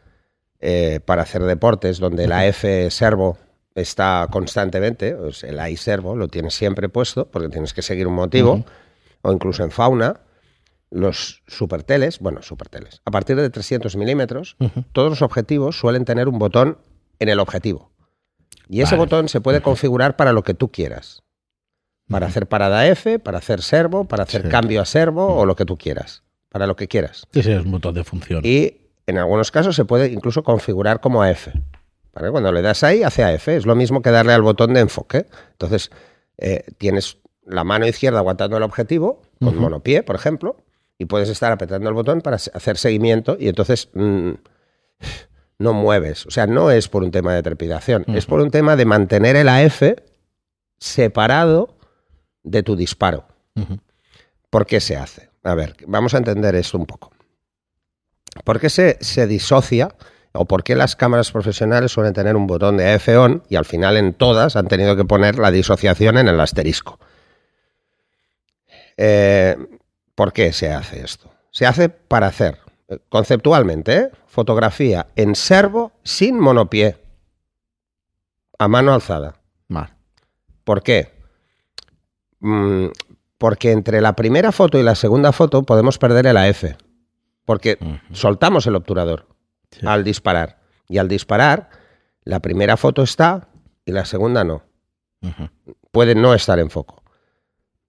eh, 0.62 1.00
para 1.06 1.22
hacer 1.24 1.44
deportes, 1.44 2.00
donde 2.00 2.28
la 2.28 2.48
F 2.48 2.90
servo 2.90 3.38
está 3.76 4.28
constantemente, 4.32 5.14
pues 5.16 5.44
el 5.44 5.60
I 5.70 5.76
servo 5.78 6.16
lo 6.16 6.28
tienes 6.30 6.54
siempre 6.56 6.90
puesto, 6.90 7.28
porque 7.30 7.50
tienes 7.50 7.74
que 7.74 7.82
seguir 7.82 8.08
un 8.08 8.14
motivo, 8.16 8.66
o 9.22 9.32
incluso 9.32 9.64
en 9.64 9.72
fauna, 9.72 10.22
los 10.90 11.44
superteles, 11.48 12.20
bueno, 12.20 12.42
superteles, 12.42 13.02
a 13.06 13.12
partir 13.12 13.36
de 13.36 13.50
300 13.50 13.96
milímetros, 13.98 14.56
todos 14.94 15.10
los 15.10 15.22
objetivos 15.22 15.78
suelen 15.78 16.06
tener 16.06 16.30
un 16.30 16.40
botón 16.40 16.78
en 17.20 17.30
el 17.30 17.40
objetivo. 17.40 17.92
Y 18.70 18.82
ese 18.82 18.96
botón 18.96 19.30
se 19.30 19.42
puede 19.42 19.62
configurar 19.62 20.16
para 20.16 20.32
lo 20.34 20.44
que 20.44 20.54
tú 20.54 20.72
quieras. 20.72 21.22
Para 22.08 22.28
hacer 22.28 22.48
parada 22.48 22.88
F, 22.88 23.20
para 23.20 23.40
hacer 23.40 23.62
servo, 23.62 24.06
para 24.06 24.24
hacer 24.24 24.44
Sí. 24.44 24.50
cambio 24.50 24.82
a 24.82 24.86
servo 24.86 25.36
o 25.36 25.46
lo 25.46 25.56
que 25.56 25.66
tú 25.66 25.78
quieras. 25.78 26.24
Para 26.50 26.66
lo 26.68 26.76
que 26.76 26.88
quieras. 26.88 27.28
Sí, 27.34 27.40
es 27.40 27.48
un 27.66 27.72
botón 27.72 27.94
de 27.96 28.04
función. 28.04 28.42
Y 28.46 28.78
en 29.08 29.18
algunos 29.18 29.52
casos 29.52 29.76
se 29.76 29.86
puede 29.86 30.12
incluso 30.12 30.44
configurar 30.44 31.00
como 31.02 31.22
AF. 31.24 31.50
¿Vale? 32.16 32.32
Cuando 32.32 32.52
le 32.52 32.62
das 32.62 32.84
ahí, 32.84 33.04
hace 33.04 33.24
AF. 33.24 33.50
Es 33.50 33.66
lo 33.66 33.76
mismo 33.76 34.02
que 34.02 34.10
darle 34.10 34.34
al 34.34 34.42
botón 34.42 34.74
de 34.74 34.80
enfoque. 34.80 35.26
Entonces, 35.52 35.92
eh, 36.38 36.64
tienes 36.78 37.18
la 37.46 37.64
mano 37.64 37.86
izquierda 37.86 38.20
aguantando 38.20 38.58
el 38.58 38.64
objetivo, 38.64 39.22
con 39.40 39.50
Ujú. 39.50 39.60
monopié, 39.60 40.02
por 40.02 40.16
ejemplo, 40.16 40.58
y 40.98 41.06
puedes 41.06 41.30
estar 41.30 41.52
apretando 41.52 41.90
el 41.90 41.94
botón 41.94 42.22
para 42.22 42.38
hacer 42.38 42.78
seguimiento 42.78 43.36
y 43.38 43.50
entonces 43.50 43.90
mm, 43.94 44.32
no 45.60 45.74
mueves. 45.74 46.26
O 46.26 46.32
sea, 46.32 46.48
no 46.48 46.72
es 46.72 46.88
por 46.88 47.04
un 47.04 47.12
tema 47.12 47.36
de 47.36 47.44
trepidación, 47.44 48.06
es 48.08 48.26
por 48.26 48.40
un 48.40 48.50
tema 48.50 48.76
de 48.78 48.86
mantener 48.86 49.36
el 49.36 49.50
AF 49.50 49.84
separado 50.80 51.78
de 52.44 52.64
tu 52.64 52.76
disparo. 52.76 53.26
¿Por 54.50 54.66
qué 54.66 54.80
se 54.80 54.96
hace? 54.96 55.30
A 55.44 55.54
ver, 55.54 55.76
vamos 55.86 56.14
a 56.14 56.18
entender 56.18 56.56
esto 56.56 56.78
un 56.78 56.86
poco. 56.86 57.12
¿Por 58.44 58.60
qué 58.60 58.70
se, 58.70 58.98
se 59.02 59.28
disocia 59.28 59.90
o 60.36 60.46
por 60.46 60.64
qué 60.64 60.76
las 60.76 60.96
cámaras 60.96 61.32
profesionales 61.32 61.92
suelen 61.92 62.14
tener 62.14 62.36
un 62.36 62.48
botón 62.48 62.78
de 62.78 62.94
AF 62.94 63.08
on 63.10 63.44
y 63.50 63.56
al 63.56 63.66
final 63.66 63.98
en 63.98 64.14
todas 64.14 64.56
han 64.56 64.68
tenido 64.68 64.96
que 64.96 65.06
poner 65.06 65.40
la 65.40 65.52
disociación 65.52 66.18
en 66.18 66.28
el 66.28 66.40
asterisco? 66.40 67.00
Eh, 68.98 69.56
¿Por 70.14 70.34
qué 70.34 70.54
se 70.54 70.72
hace 70.72 71.04
esto? 71.04 71.32
Se 71.52 71.66
hace 71.66 71.90
para 71.90 72.28
hacer, 72.28 72.60
eh, 72.88 73.00
conceptualmente, 73.10 73.98
¿eh? 73.98 74.12
fotografía 74.28 75.08
en 75.16 75.36
servo 75.36 75.92
sin 76.04 76.40
monopié, 76.40 76.98
a 78.58 78.68
mano 78.68 78.94
alzada. 78.94 79.36
Vale. 79.68 79.90
¿Por 80.64 80.82
qué? 80.84 81.12
Mm, 82.40 82.88
porque 83.38 83.72
entre 83.72 84.02
la 84.02 84.16
primera 84.16 84.52
foto 84.52 84.78
y 84.78 84.84
la 84.84 84.96
segunda 84.96 85.32
foto 85.32 85.64
podemos 85.64 85.98
perder 85.98 86.28
el 86.28 86.38
AF. 86.38 86.64
Porque 87.44 87.78
soltamos 88.12 88.66
el 88.66 88.76
obturador 88.76 89.35
Sí. 89.80 89.86
al 89.86 90.04
disparar. 90.04 90.58
Y 90.88 90.98
al 90.98 91.08
disparar, 91.08 91.70
la 92.24 92.40
primera 92.40 92.78
foto 92.78 93.04
está 93.04 93.48
y 93.86 93.92
la 93.92 94.06
segunda 94.06 94.44
no. 94.44 94.64
Ujú. 95.22 95.50
Puede 95.92 96.16
no 96.16 96.34
estar 96.34 96.60
en 96.60 96.70
foco. 96.70 97.02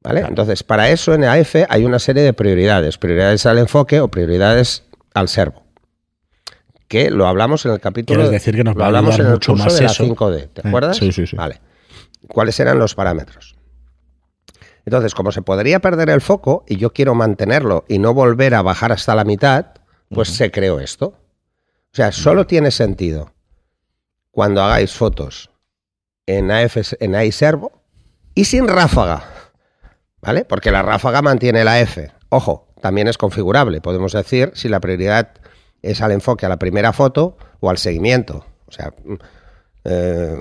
¿Vale? 0.03 0.21
Claro. 0.21 0.29
Entonces, 0.33 0.63
para 0.63 0.89
eso 0.91 1.15
en 1.15 1.25
AF 1.25 1.57
hay 1.69 1.85
una 1.85 1.99
serie 1.99 2.23
de 2.23 2.33
prioridades. 2.33 2.97
Prioridades 2.99 3.45
al 3.47 3.59
enfoque 3.59 4.01
o 4.01 4.09
prioridades 4.09 4.85
al 5.15 5.29
servo. 5.29 5.65
Que 6.89 7.11
lo 7.11 7.27
hablamos 7.27 7.67
en 7.67 7.73
el 7.73 7.81
capítulo. 7.81 8.21
Quieres 8.21 8.31
decir 8.31 8.55
que 8.55 8.63
nos 8.63 8.75
lo 8.77 8.81
va 8.81 8.85
a 8.85 8.89
hablamos 8.89 9.19
en 9.19 9.27
el 9.27 9.33
mucho 9.33 9.53
curso 9.53 9.65
más 9.65 9.75
de 9.75 9.81
la 9.85 9.91
eso. 9.91 10.05
5D. 10.05 10.49
¿Te 10.53 10.61
Eh, 10.61 10.69
acuerdas? 10.69 10.97
sí, 10.97 11.11
sí, 11.11 11.27
sí. 11.27 11.35
Vale. 11.37 11.61
¿Cuáles 12.29 12.59
eran 12.61 12.79
los 12.79 12.95
parámetros? 12.95 13.57
Entonces, 14.85 15.15
como 15.17 15.33
se 15.33 15.43
podría 15.43 15.81
perder 15.81 16.11
el 16.11 16.21
foco 16.21 16.65
y 16.69 16.77
yo 16.77 16.93
quiero 16.93 17.15
mantenerlo 17.17 17.85
y 17.89 17.99
no 17.99 18.15
volver 18.15 18.55
a 18.55 18.63
bajar 18.63 18.93
hasta 18.93 19.17
la 19.17 19.25
mitad, 19.25 19.67
pues 20.11 20.29
se 20.29 20.53
creó 20.53 20.79
esto. 20.79 21.15
O 21.97 22.03
sea, 22.05 22.13
solo 22.13 22.47
tiene 22.47 22.71
sentido 22.71 23.33
cuando 24.31 24.63
hagáis 24.63 24.93
fotos 24.93 25.49
en, 26.27 26.51
AF, 26.51 26.93
en 27.01 27.19
iServo 27.23 27.73
y 28.35 28.45
sin 28.45 28.69
ráfaga, 28.69 29.25
¿vale? 30.21 30.45
Porque 30.45 30.71
la 30.71 30.83
ráfaga 30.83 31.23
mantiene 31.23 31.65
la 31.65 31.81
F. 31.81 32.13
Ojo, 32.29 32.69
también 32.83 33.09
es 33.09 33.17
configurable. 33.17 33.81
Podemos 33.81 34.13
decir 34.13 34.53
si 34.53 34.69
la 34.69 34.79
prioridad 34.81 35.31
es 35.81 36.03
al 36.03 36.13
enfoque 36.13 36.45
a 36.45 36.51
la 36.51 36.59
primera 36.59 36.93
foto 36.93 37.39
o 37.61 37.71
al 37.71 37.79
seguimiento. 37.79 38.45
O 38.67 38.73
sea, 38.73 38.93
mm, 39.03 39.15
eh, 39.85 40.41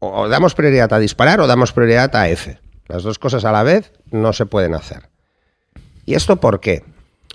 o 0.00 0.28
damos 0.28 0.56
prioridad 0.56 0.92
a 0.92 0.98
disparar 0.98 1.40
o 1.40 1.46
damos 1.46 1.72
prioridad 1.72 2.16
a 2.16 2.28
F. 2.28 2.58
Las 2.88 3.04
dos 3.04 3.20
cosas 3.20 3.44
a 3.44 3.52
la 3.52 3.62
vez 3.62 3.92
no 4.10 4.32
se 4.32 4.46
pueden 4.46 4.74
hacer. 4.74 5.10
¿Y 6.06 6.14
esto 6.14 6.40
por 6.40 6.58
qué? 6.58 6.82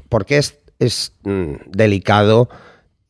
Porque 0.09 0.37
es, 0.37 0.59
es 0.79 1.13
mm, 1.23 1.53
delicado 1.67 2.49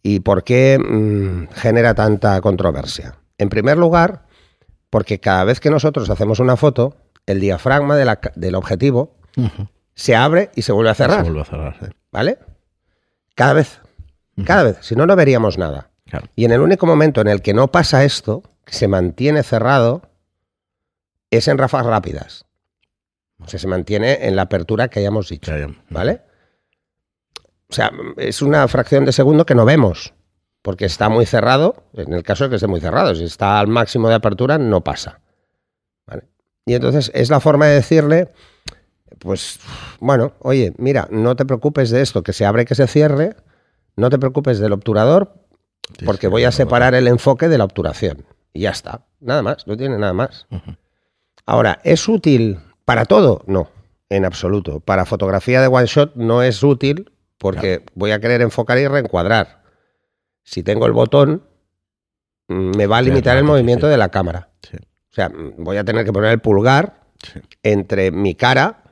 y 0.07 0.21
por 0.21 0.45
qué 0.45 0.79
mm, 0.79 1.53
genera 1.53 1.93
tanta 1.93 2.39
controversia. 2.39 3.15
En 3.37 3.49
primer 3.49 3.77
lugar, 3.77 4.23
porque 4.89 5.19
cada 5.19 5.43
vez 5.43 5.59
que 5.59 5.69
nosotros 5.69 6.09
hacemos 6.09 6.39
una 6.39 6.55
foto, 6.55 6.95
el 7.25 7.41
diafragma 7.41 7.97
del 7.97 8.55
objetivo 8.55 9.17
se 9.95 10.15
abre 10.15 10.49
y 10.55 10.61
se 10.61 10.71
vuelve 10.71 10.91
a 10.91 10.95
cerrar. 10.95 11.25
Se 11.25 11.31
vuelve 11.31 11.41
a 11.41 11.45
cerrar, 11.45 11.93
¿Vale? 12.09 12.39
Cada 13.35 13.51
vez. 13.51 13.81
Cada 14.45 14.63
vez. 14.63 14.77
Si 14.79 14.95
no, 14.95 15.05
no 15.05 15.17
veríamos 15.17 15.57
nada. 15.57 15.89
Y 16.37 16.45
en 16.45 16.51
el 16.51 16.61
único 16.61 16.85
momento 16.85 17.19
en 17.19 17.27
el 17.27 17.41
que 17.41 17.53
no 17.53 17.67
pasa 17.67 18.05
esto, 18.05 18.43
que 18.63 18.75
se 18.75 18.87
mantiene 18.87 19.43
cerrado, 19.43 20.03
es 21.31 21.49
en 21.49 21.57
ráfagas 21.57 21.87
rápidas. 21.87 22.45
O 23.39 23.47
sea, 23.49 23.59
se 23.59 23.67
mantiene 23.67 24.25
en 24.25 24.37
la 24.37 24.43
apertura 24.43 24.87
que 24.87 25.01
hayamos 25.01 25.27
dicho. 25.27 25.51
¿Vale? 25.89 26.21
O 27.69 27.73
sea, 27.73 27.91
es 28.17 28.41
una 28.41 28.67
fracción 28.67 29.05
de 29.05 29.11
segundo 29.11 29.45
que 29.45 29.55
no 29.55 29.65
vemos, 29.65 30.13
porque 30.61 30.85
está 30.85 31.09
muy 31.09 31.25
cerrado, 31.25 31.83
en 31.93 32.13
el 32.13 32.23
caso 32.23 32.45
de 32.45 32.51
que 32.51 32.55
esté 32.55 32.67
muy 32.67 32.79
cerrado, 32.79 33.13
si 33.15 33.23
está 33.23 33.59
al 33.59 33.67
máximo 33.67 34.09
de 34.09 34.15
apertura, 34.15 34.57
no 34.57 34.83
pasa. 34.83 35.19
¿Vale? 36.05 36.23
Y 36.65 36.73
entonces 36.73 37.11
es 37.13 37.29
la 37.29 37.39
forma 37.39 37.67
de 37.67 37.75
decirle, 37.75 38.29
pues, 39.19 39.59
bueno, 39.99 40.33
oye, 40.39 40.73
mira, 40.77 41.07
no 41.11 41.35
te 41.35 41.45
preocupes 41.45 41.89
de 41.89 42.01
esto, 42.01 42.23
que 42.23 42.33
se 42.33 42.45
abre 42.45 42.63
y 42.63 42.65
que 42.65 42.75
se 42.75 42.87
cierre, 42.87 43.35
no 43.95 44.09
te 44.09 44.17
preocupes 44.17 44.59
del 44.59 44.73
obturador, 44.73 45.33
porque 46.05 46.27
voy 46.27 46.43
a 46.43 46.51
separar 46.51 46.95
el 46.95 47.07
enfoque 47.07 47.47
de 47.47 47.57
la 47.57 47.63
obturación. 47.63 48.25
Y 48.53 48.61
ya 48.61 48.71
está, 48.71 49.05
nada 49.19 49.41
más, 49.41 49.67
no 49.67 49.75
tiene 49.77 49.97
nada 49.97 50.13
más. 50.13 50.47
Ahora, 51.45 51.79
¿es 51.83 52.07
útil 52.07 52.59
para 52.85 53.05
todo? 53.05 53.43
No, 53.47 53.69
en 54.09 54.25
absoluto. 54.25 54.79
Para 54.79 55.05
fotografía 55.05 55.61
de 55.61 55.67
one 55.67 55.85
shot 55.85 56.15
no 56.15 56.43
es 56.43 56.63
útil 56.63 57.11
porque 57.37 57.83
voy 57.93 58.11
a 58.11 58.19
querer 58.19 58.41
enfocar 58.41 58.77
y 58.77 58.87
reencuadrar. 58.87 59.63
Si 60.43 60.63
tengo 60.63 60.85
el 60.85 60.93
botón, 60.93 61.43
me 62.47 62.87
va 62.87 62.97
a 62.97 63.01
limitar 63.01 63.37
el 63.37 63.43
movimiento 63.43 63.87
de 63.87 63.97
la 63.97 64.09
cámara. 64.09 64.49
O 64.73 65.13
sea, 65.13 65.31
voy 65.57 65.77
a 65.77 65.83
tener 65.83 66.05
que 66.05 66.13
poner 66.13 66.31
el 66.31 66.39
pulgar 66.39 67.01
entre 67.63 68.11
mi 68.11 68.35
cara 68.35 68.83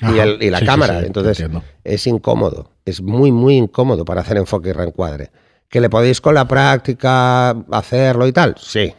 y, 0.00 0.50
la 0.50 0.60
cámara. 0.64 1.00
Entonces, 1.00 1.48
es 1.84 2.06
incómodo. 2.06 2.70
Es 2.84 3.00
muy, 3.02 3.32
muy 3.32 3.56
incómodo 3.56 4.04
para 4.04 4.20
hacer 4.20 4.36
enfoque 4.36 4.70
y 4.70 4.72
reencuadre. 4.72 5.30
¿Que 5.68 5.80
le 5.80 5.90
podéis 5.90 6.20
con 6.20 6.34
la 6.34 6.46
práctica 6.46 7.50
hacerlo 7.50 8.26
y 8.26 8.32
tal? 8.32 8.54
Sí. 8.58 8.94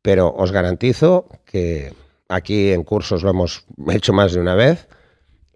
Pero 0.00 0.32
os 0.34 0.52
garantizo 0.52 1.28
que 1.44 1.92
aquí 2.28 2.72
en 2.72 2.84
cursos 2.84 3.22
lo 3.22 3.30
hemos 3.30 3.66
hecho 3.88 4.12
más 4.12 4.32
de 4.32 4.40
una 4.40 4.54
vez 4.54 4.88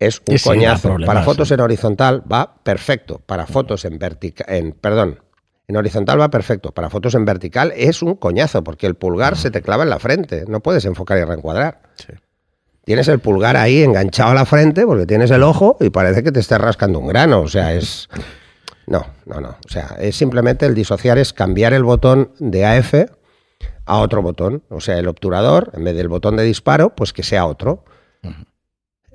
es 0.00 0.22
un 0.26 0.38
coñazo. 0.38 0.96
Para 1.04 1.22
fotos 1.22 1.50
en 1.50 1.60
horizontal 1.60 2.22
va 2.30 2.54
perfecto. 2.62 3.20
Para 3.24 3.46
fotos 3.46 3.84
en 3.84 3.98
vertical, 3.98 4.46
en, 4.48 4.72
perdón, 4.72 5.20
en 5.66 5.76
horizontal 5.76 6.20
va 6.20 6.30
perfecto. 6.30 6.72
Para 6.72 6.88
fotos 6.90 7.14
en 7.14 7.24
vertical 7.24 7.72
es 7.76 8.02
un 8.02 8.14
coñazo 8.14 8.64
porque 8.64 8.86
el 8.86 8.94
pulgar 8.94 9.36
se 9.36 9.50
te 9.50 9.62
clava 9.62 9.82
en 9.82 9.90
la 9.90 9.98
frente. 9.98 10.44
No 10.48 10.60
puedes 10.60 10.84
enfocar 10.84 11.18
y 11.18 11.24
reencuadrar. 11.24 11.82
Tienes 12.84 13.08
el 13.08 13.18
pulgar 13.18 13.56
ahí 13.56 13.82
enganchado 13.82 14.30
a 14.30 14.34
la 14.34 14.46
frente 14.46 14.86
porque 14.86 15.04
tienes 15.04 15.30
el 15.30 15.42
ojo 15.42 15.76
y 15.78 15.90
parece 15.90 16.22
que 16.22 16.32
te 16.32 16.40
estés 16.40 16.58
rascando 16.58 16.98
un 16.98 17.06
grano. 17.06 17.40
O 17.40 17.48
sea, 17.48 17.74
es. 17.74 18.08
No, 18.86 19.06
no, 19.26 19.40
no. 19.40 19.50
O 19.50 19.68
sea, 19.68 19.96
es 20.00 20.16
simplemente 20.16 20.64
el 20.64 20.74
disociar, 20.74 21.18
es 21.18 21.34
cambiar 21.34 21.74
el 21.74 21.84
botón 21.84 22.32
de 22.38 22.64
AF 22.64 22.94
a 23.84 23.98
otro 23.98 24.22
botón. 24.22 24.62
O 24.70 24.80
sea, 24.80 24.98
el 24.98 25.06
obturador, 25.06 25.70
en 25.74 25.84
vez 25.84 25.94
del 25.94 26.08
botón 26.08 26.36
de 26.36 26.44
disparo, 26.44 26.94
pues 26.94 27.12
que 27.12 27.22
sea 27.22 27.44
otro. 27.44 27.84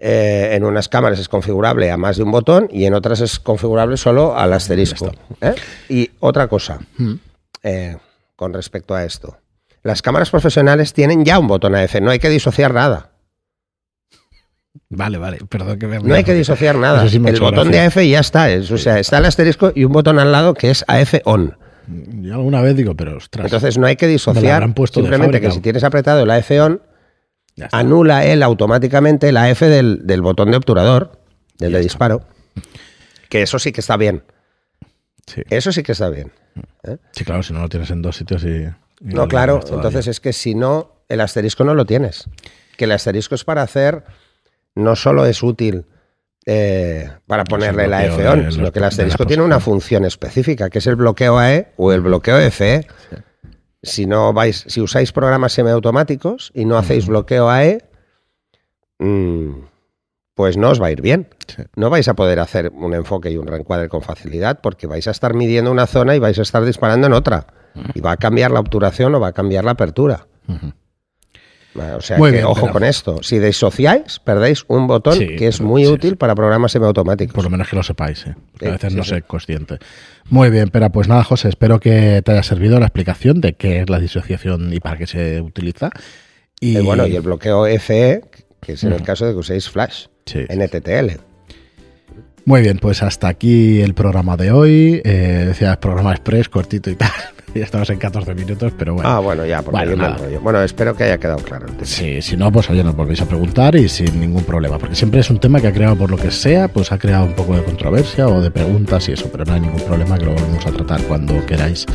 Eh, 0.06 0.56
en 0.56 0.66
unas 0.66 0.90
cámaras 0.90 1.18
es 1.18 1.30
configurable 1.30 1.90
a 1.90 1.96
más 1.96 2.18
de 2.18 2.24
un 2.24 2.32
botón 2.32 2.68
y 2.70 2.84
en 2.84 2.94
otras 2.94 3.22
es 3.22 3.40
configurable 3.40 3.96
solo 3.96 4.38
al 4.38 4.52
asterisco. 4.52 5.10
¿eh? 5.40 5.56
Y 5.88 6.12
otra 6.20 6.50
cosa 6.50 6.80
mm. 6.98 7.14
eh, 7.64 7.98
con 8.36 8.52
respecto 8.52 8.96
a 8.96 9.06
esto. 9.06 9.38
Las 9.82 10.02
cámaras 10.02 10.30
profesionales 10.30 10.92
tienen 10.92 11.24
ya 11.24 11.40
un 11.40 11.48
botón 11.48 11.74
AF, 11.74 12.02
no 12.02 12.12
hay 12.12 12.20
que 12.20 12.28
disociar 12.28 12.74
nada. 12.74 13.12
Vale, 14.90 15.20
vale, 15.20 15.38
perdón 15.48 15.80
que 15.80 15.88
me... 15.88 16.00
No 16.00 16.16
hay 16.16 16.26
que 16.26 16.34
disociar 16.34 16.76
nada. 16.76 17.06
el 17.06 17.40
botón 17.40 17.72
de 17.72 17.80
AF 17.80 17.96
ya 18.00 18.20
está, 18.20 18.50
o 18.58 18.78
sea, 18.78 19.00
está 19.00 19.20
el 19.20 19.26
asterisco 19.26 19.72
y 19.74 19.86
un 19.86 19.94
botón 19.94 20.20
al 20.20 20.34
lado 20.34 20.54
que 20.54 20.70
es 20.70 20.84
AF 20.90 21.14
on. 21.24 21.56
Yo 21.88 22.34
alguna 22.34 22.62
vez 22.62 22.76
digo, 22.76 22.94
pero 22.94 23.16
ostras. 23.16 23.46
Entonces 23.46 23.78
no 23.78 23.88
hay 23.88 23.96
que 23.96 24.08
disociar, 24.08 24.70
simplemente 24.92 25.40
que 25.40 25.50
si 25.50 25.62
tienes 25.62 25.86
apretado 25.86 26.24
el 26.24 26.32
AF 26.32 26.52
on, 26.60 26.82
anula 27.72 28.26
él 28.26 28.44
automáticamente 28.44 29.32
la 29.32 29.50
F 29.50 29.68
del, 29.68 30.22
botón 30.22 30.52
de 30.52 30.58
obturador, 30.58 31.20
del 31.58 31.74
de 31.74 31.80
disparo. 31.80 32.22
Que 33.30 33.42
eso 33.42 33.60
sí 33.60 33.72
que 33.72 33.82
está 33.82 33.98
bien. 33.98 34.24
Eso 35.50 35.72
sí 35.72 35.84
que 35.84 35.94
está 35.94 36.10
bien. 36.10 36.32
¿eh? 36.84 36.98
Sí, 37.12 37.24
claro, 37.24 37.44
si 37.44 37.54
no 37.54 37.62
lo 37.62 37.70
tienes 37.70 37.90
en 37.90 38.02
dos 38.02 38.18
sitios 38.18 38.44
y. 38.44 38.68
no, 39.02 39.28
claro, 39.28 39.62
entonces 39.72 40.08
es 40.08 40.20
que 40.20 40.34
si 40.34 40.56
no, 40.56 41.04
el 41.10 41.22
asterisco 41.22 41.64
no 41.64 41.74
lo 41.74 41.86
tienes. 41.86 42.30
Que 42.78 42.86
el 42.86 42.92
asterisco 42.92 43.36
es 43.36 43.44
para 43.44 43.62
hacer, 43.62 44.04
no 44.76 44.96
solo 44.96 45.26
es 45.26 45.44
útil 45.44 45.86
eh, 46.46 47.10
para 47.26 47.46
ponerle 47.46 47.88
la 47.88 48.06
F 48.06 48.28
on, 48.28 48.52
sino 48.52 48.72
que 48.72 48.80
el 48.80 48.86
asterisco 48.86 49.26
tiene 49.26 49.44
una 49.44 49.60
función 49.60 50.04
específica, 50.04 50.70
que 50.70 50.80
es 50.80 50.88
el 50.88 50.96
bloqueo 50.96 51.38
AE 51.38 51.72
o 51.78 51.94
el 51.94 52.02
bloqueo 52.02 52.40
FE 52.52 52.86
si 53.84 54.06
no 54.06 54.34
vais, 54.34 54.64
si 54.68 54.82
usáis 54.82 55.12
programas 55.12 55.54
semiautomáticos 55.54 56.52
y 56.56 56.66
no 56.66 56.78
hacéis 56.78 57.06
bloqueo 57.06 57.50
AE, 57.50 57.84
mm, 59.00 59.52
pues 60.36 60.58
no 60.58 60.70
os 60.70 60.82
va 60.82 60.88
a 60.88 60.92
ir 60.92 61.02
bien. 61.02 61.28
No 61.76 61.90
vais 61.90 62.08
a 62.08 62.16
poder 62.16 62.40
hacer 62.40 62.72
un 62.74 62.94
enfoque 62.94 63.30
y 63.30 63.38
un 63.38 63.46
reencuadre 63.46 63.90
con 63.90 64.02
facilidad 64.02 64.62
porque 64.62 64.88
vais 64.88 65.08
a 65.08 65.12
estar 65.12 65.34
midiendo 65.34 65.72
una 65.72 65.86
zona 65.86 66.16
y 66.16 66.20
vais 66.20 66.40
a 66.40 66.42
estar 66.42 66.66
disparando 66.66 67.08
en 67.08 67.14
otra. 67.14 67.48
Y 67.94 68.02
va 68.02 68.14
a 68.14 68.18
cambiar 68.18 68.52
la 68.52 68.60
obturación 68.60 69.14
o 69.16 69.20
va 69.20 69.28
a 69.28 69.34
cambiar 69.34 69.66
la 69.66 69.72
apertura. 69.72 70.28
O 71.76 72.02
sea 72.02 72.18
que 72.18 72.44
ojo 72.44 72.70
con 72.70 72.84
esto. 72.84 73.22
Si 73.24 73.40
disociáis, 73.40 74.20
perdéis 74.20 74.64
un 74.68 74.88
botón 74.88 75.18
que 75.18 75.48
es 75.48 75.62
muy 75.62 75.88
útil 75.88 76.18
para 76.18 76.36
programas 76.36 76.72
semiautomáticos. 76.72 77.34
Por 77.34 77.44
lo 77.44 77.50
menos 77.50 77.68
que 77.68 77.76
lo 77.76 77.84
sepáis, 77.84 78.26
¿eh? 78.28 78.36
a 78.62 78.72
veces 78.72 78.94
no 78.94 79.04
soy 79.04 79.22
consciente. 79.22 79.80
Muy 80.30 80.50
bien, 80.50 80.70
pero 80.70 80.90
pues 80.92 81.08
nada, 81.08 81.24
José, 81.24 81.50
espero 81.50 81.80
que 81.80 82.22
te 82.24 82.32
haya 82.32 82.44
servido 82.44 82.80
la 82.80 82.86
explicación 82.86 83.42
de 83.42 83.54
qué 83.54 83.82
es 83.82 83.90
la 83.90 84.00
disociación 84.00 84.74
y 84.74 84.80
para 84.80 84.98
qué 84.98 85.08
se 85.08 85.42
utiliza. 85.42 85.90
Y 86.60 86.78
eh, 86.78 86.82
bueno, 86.82 87.08
y 87.08 87.16
el 87.16 87.22
bloqueo 87.22 87.66
FE, 87.80 88.22
que 88.62 88.74
es 88.74 88.84
en 88.84 88.94
el 88.94 89.02
caso 89.04 89.26
de 89.26 89.34
que 89.34 89.40
uséis 89.40 89.70
Flash, 89.70 90.06
NTTL. 90.26 91.20
Muy 92.46 92.62
bien, 92.62 92.78
pues 92.78 93.02
hasta 93.04 93.30
aquí 93.30 93.82
el 93.82 93.94
programa 93.94 94.36
de 94.36 94.52
hoy. 94.52 95.02
Eh, 95.06 95.46
decía 95.48 95.80
programa 95.80 96.12
express, 96.12 96.50
cortito 96.50 96.90
y 96.90 96.96
tal 96.96 97.10
ya 97.60 97.66
estabas 97.66 97.90
en 97.90 98.00
14 98.00 98.34
minutos, 98.36 98.74
pero 98.78 98.96
bueno. 98.96 99.10
Ah, 99.10 99.20
bueno, 99.20 99.46
ya, 99.46 99.62
porque 99.62 99.86
bueno, 99.86 99.92
yo 99.92 99.98
me 99.98 100.06
enrollo. 100.08 100.42
Bueno, 100.42 100.62
espero 100.62 100.96
que 100.96 101.04
haya 101.04 101.18
quedado 101.18 101.40
claro. 101.40 101.68
El 101.68 101.74
tema. 101.74 101.86
Sí, 101.86 102.22
si 102.22 102.38
no, 102.38 102.52
pues 102.52 102.70
oye, 102.70 102.84
nos 102.84 102.96
volvéis 102.96 103.22
a 103.22 103.26
preguntar 103.26 103.76
y 103.76 103.88
sin 103.90 104.20
ningún 104.20 104.44
problema, 104.44 104.78
porque 104.78 104.96
siempre 104.96 105.20
es 105.20 105.30
un 105.30 105.40
tema 105.40 105.60
que 105.62 105.68
ha 105.68 105.74
creado 105.74 105.96
por 105.96 106.10
lo 106.10 106.18
que 106.18 106.32
sea, 106.32 106.68
pues 106.68 106.92
ha 106.92 106.98
creado 106.98 107.26
un 107.26 107.34
poco 107.34 107.56
de 107.56 107.64
controversia 107.64 108.28
o 108.28 108.42
de 108.42 108.52
preguntas 108.52 109.08
y 109.10 109.14
eso, 109.14 109.30
pero 109.32 109.46
no 109.46 109.54
hay 109.54 109.62
ningún 109.62 109.82
problema 109.82 110.18
que 110.18 110.26
lo 110.26 110.34
volvemos 110.34 110.66
a 110.66 110.72
tratar 110.72 111.02
cuando 111.04 111.46
queráis. 111.46 111.86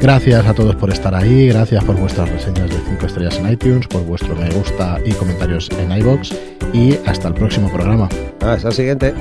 Gracias 0.00 0.46
a 0.46 0.52
todos 0.52 0.76
por 0.76 0.90
estar 0.90 1.14
ahí, 1.14 1.48
gracias 1.48 1.82
por 1.84 1.96
vuestras 1.96 2.28
reseñas 2.28 2.68
de 2.68 2.76
5 2.86 3.06
estrellas 3.06 3.38
en 3.38 3.50
iTunes, 3.50 3.86
por 3.86 4.04
vuestro 4.04 4.34
me 4.34 4.50
gusta 4.50 4.98
y 5.04 5.12
comentarios 5.12 5.70
en 5.78 5.90
iBox 5.90 6.34
y 6.72 6.98
hasta 7.06 7.28
el 7.28 7.34
próximo 7.34 7.70
programa. 7.72 8.08
Hasta 8.40 8.68
el 8.68 8.74
siguiente. 8.74 9.14